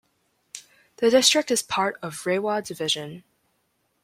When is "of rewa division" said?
2.01-3.23